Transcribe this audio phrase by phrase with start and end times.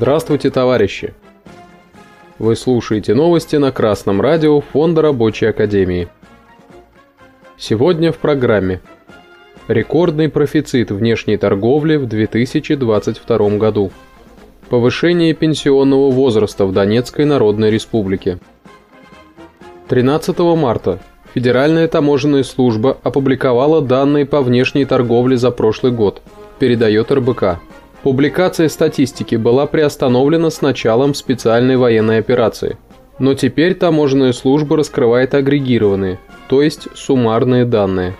[0.00, 1.12] Здравствуйте, товарищи!
[2.38, 6.06] Вы слушаете новости на Красном радио Фонда Рабочей Академии.
[7.56, 8.80] Сегодня в программе
[9.66, 13.90] Рекордный профицит внешней торговли в 2022 году.
[14.68, 18.38] Повышение пенсионного возраста в Донецкой Народной Республике.
[19.88, 21.00] 13 марта
[21.34, 26.22] Федеральная таможенная служба опубликовала данные по внешней торговле за прошлый год,
[26.60, 27.58] передает РБК.
[28.02, 32.76] Публикация статистики была приостановлена с началом специальной военной операции.
[33.18, 38.14] Но теперь таможенная служба раскрывает агрегированные, то есть суммарные данные.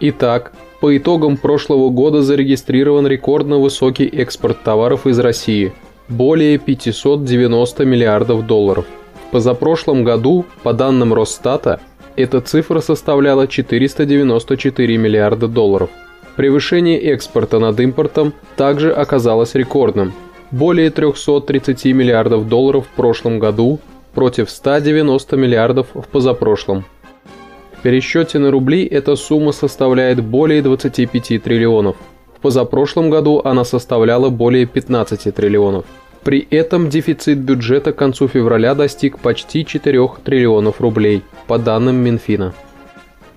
[0.00, 5.72] Итак, по итогам прошлого года зарегистрирован рекордно высокий экспорт товаров из России–
[6.08, 8.86] более 590 миллиардов долларов.
[9.28, 11.78] В позапрошлом году, по данным Росстата,
[12.16, 15.90] эта цифра составляла 494 миллиарда долларов–
[16.36, 20.12] Превышение экспорта над импортом также оказалось рекордным–
[20.50, 23.78] более 330 миллиардов долларов в прошлом году
[24.14, 26.84] против 190 миллиардов в позапрошлом.
[27.78, 31.96] В пересчете на рубли эта сумма составляет более 25 триллионов.
[32.36, 35.84] В позапрошлом году она составляла более 15 триллионов.
[36.24, 42.52] При этом дефицит бюджета к концу февраля достиг почти 4 триллионов рублей, по данным Минфина.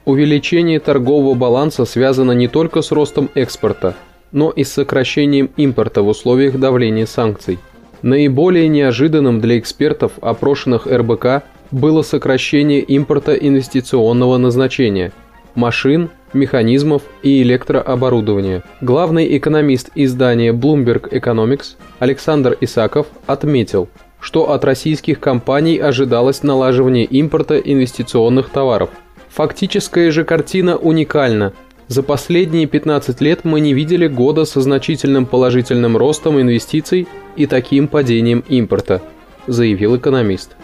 [0.06, 3.96] Увеличение торгового баланса связано не только с ростом экспорта,
[4.34, 7.58] но и с сокращением импорта в условиях давления санкций.
[8.02, 15.14] Наиболее неожиданным для экспертов, опрошенных РБК, было сокращение импорта инвестиционного назначения–
[15.56, 18.64] машин, механизмов и электрооборудования.
[18.82, 23.88] Главный экономист издания Bloomberg Economics Александр Исаков отметил,
[24.20, 28.90] что от российских компаний ожидалось налаживание импорта инвестиционных товаров–
[29.34, 31.54] Фактическая же картина уникальна.
[31.88, 37.88] За последние 15 лет мы не видели года со значительным положительным ростом инвестиций и таким
[37.88, 39.02] падением импорта,
[39.48, 40.56] заявил экономист.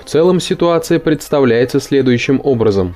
[0.00, 2.94] В целом ситуация представляется следующим образом.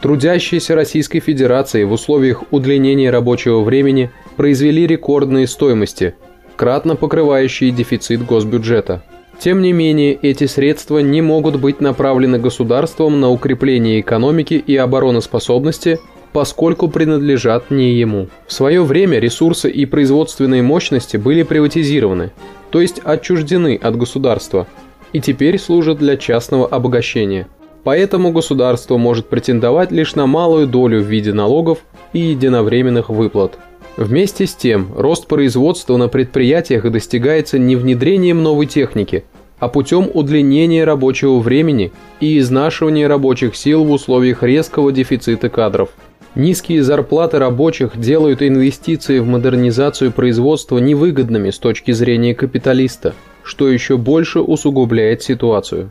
[0.00, 6.14] Трудящиеся Российской Федерации в условиях удлинения рабочего времени произвели рекордные стоимости,
[6.56, 9.02] кратно покрывающие дефицит госбюджета–
[9.38, 15.98] тем не менее, эти средства не могут быть направлены государством на укрепление экономики и обороноспособности,
[16.32, 18.28] поскольку принадлежат не ему.
[18.46, 22.32] В свое время ресурсы и производственные мощности были приватизированы,
[22.70, 24.66] то есть отчуждены от государства,
[25.12, 27.48] и теперь служат для частного обогащения.
[27.84, 31.78] Поэтому государство может претендовать лишь на малую долю в виде налогов
[32.12, 33.58] и единовременных выплат.
[33.96, 39.24] Вместе с тем, рост производства на предприятиях достигается не внедрением новой техники,
[39.58, 45.88] а путем удлинения рабочего времени и изнашивания рабочих сил в условиях резкого дефицита кадров.
[46.34, 53.96] Низкие зарплаты рабочих делают инвестиции в модернизацию производства невыгодными с точки зрения капиталиста, что еще
[53.96, 55.90] больше усугубляет ситуацию.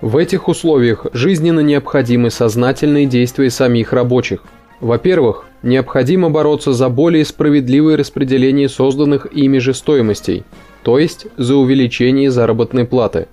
[0.00, 4.42] В этих условиях жизненно необходимы сознательные действия самих рабочих.
[4.80, 10.44] Во-первых, необходимо бороться за более справедливое распределение созданных ими же стоимостей,
[10.82, 13.28] то есть за увеличение заработной платы.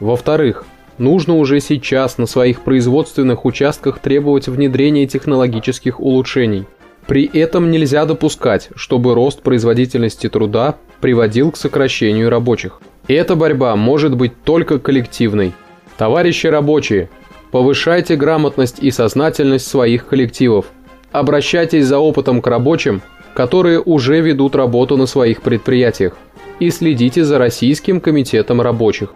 [0.00, 0.64] Во-вторых,
[0.98, 6.66] нужно уже сейчас на своих производственных участках требовать внедрения технологических улучшений.
[7.06, 12.80] При этом нельзя допускать, чтобы рост производительности труда приводил к сокращению рабочих.
[13.06, 15.54] Эта борьба может быть только коллективной.
[15.96, 17.08] Товарищи рабочие,
[17.50, 20.66] повышайте грамотность и сознательность своих коллективов–
[21.12, 23.00] Обращайтесь за опытом к рабочим,
[23.34, 26.16] которые уже ведут работу на своих предприятиях,
[26.60, 29.14] и следите за Российским комитетом рабочих.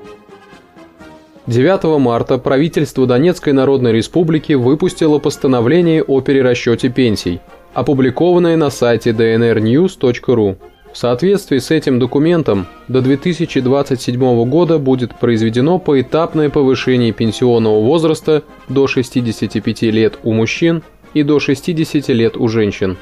[1.46, 7.40] 9 марта правительство Донецкой Народной Республики выпустило постановление о перерасчете пенсий,
[7.74, 10.56] опубликованное на сайте dnrnews.ru.
[10.92, 18.86] В соответствии с этим документом до 2027 года будет произведено поэтапное повышение пенсионного возраста до
[18.86, 20.82] 65 лет у мужчин
[21.14, 22.98] и до 60 лет у женщин.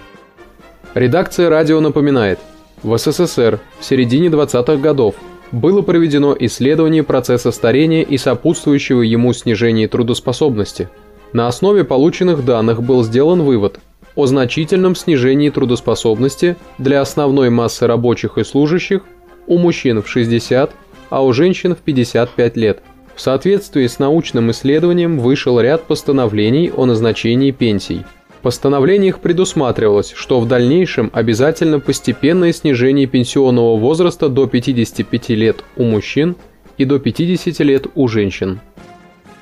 [0.94, 2.38] Редакция радио напоминает,
[2.84, 5.16] в СССР в середине 20-х годов
[5.50, 10.88] было проведено исследование процесса старения и сопутствующего ему снижения трудоспособности.
[11.32, 13.80] На основе полученных данных был сделан вывод
[14.14, 19.02] о значительном снижении трудоспособности для основной массы рабочих и служащих
[19.46, 20.70] у мужчин в 60,
[21.10, 22.82] а у женщин в 55 лет–
[23.20, 28.06] в соответствии с научным исследованием вышел ряд постановлений о назначении пенсий.
[28.38, 35.84] В постановлениях предусматривалось, что в дальнейшем обязательно постепенное снижение пенсионного возраста до 55 лет у
[35.84, 36.34] мужчин
[36.78, 38.60] и до 50 лет у женщин.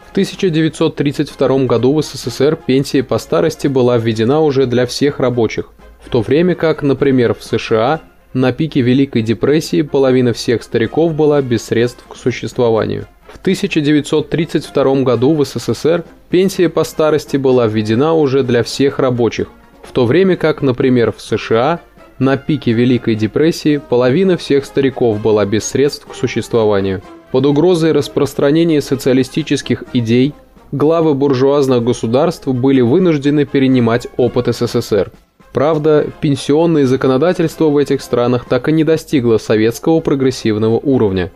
[0.08, 5.66] В 1932 году в СССР пенсия по старости была введена уже для всех рабочих,
[6.02, 8.00] в то время как, например, в США
[8.32, 13.06] на пике Великой депрессии половина всех стариков была без средств к существованию.
[13.30, 19.48] В 1932 году в СССР пенсия по старости была введена уже для всех рабочих,
[19.82, 21.80] в то время как, например, в США
[22.18, 27.02] на пике Великой депрессии половина всех стариков была без средств к существованию.
[27.30, 30.32] Под угрозой распространения социалистических идей
[30.72, 35.12] главы буржуазных государств были вынуждены перенимать опыт СССР.
[35.52, 41.30] Правда, пенсионное законодательство в этих странах так и не достигло советского прогрессивного уровня.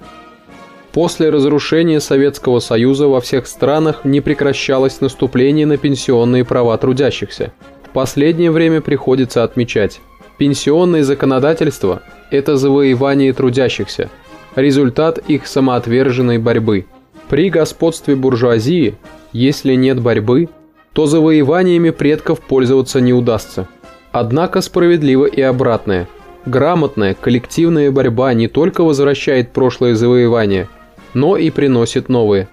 [0.93, 7.53] После разрушения Советского Союза во всех странах не прекращалось наступление на пенсионные права трудящихся.
[7.85, 10.01] В последнее время приходится отмечать,
[10.37, 14.11] пенсионное законодательство– это завоевание трудящихся,
[14.57, 16.87] результат их самоотверженной борьбы.
[17.29, 18.95] При господстве буржуазии,
[19.33, 20.49] если нет борьбы,
[20.93, 23.69] то завоеваниями предков пользоваться не удастся.
[24.13, 26.09] Однако справедливо и обратное.
[26.45, 30.69] Грамотная коллективная борьба не только возвращает прошлое завоевание,
[31.15, 32.49] но и приносит новые.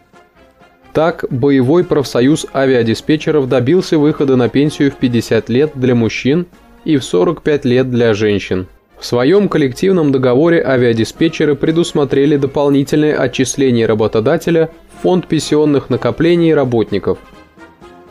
[0.93, 6.45] Так, боевой профсоюз авиадиспетчеров добился выхода на пенсию в 50 лет для мужчин
[6.85, 8.67] и в 45 лет для женщин.
[8.99, 17.17] В своем коллективном договоре авиадиспетчеры предусмотрели дополнительное отчисление работодателя в фонд пенсионных накоплений работников.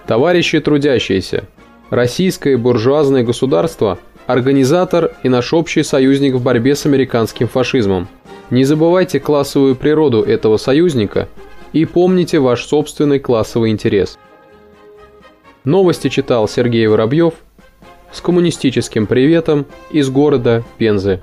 [0.07, 1.45] Товарищи трудящиеся–
[1.91, 8.09] Российское буржуазное государство– организатор и наш общий союзник в борьбе с американским фашизмом.
[8.51, 11.29] Не забывайте классовую природу этого союзника
[11.73, 14.19] и помните ваш собственный классовый интерес.
[15.65, 17.35] Новости читал Сергей Воробьев
[18.13, 21.21] с коммунистическим приветом из города Пензы.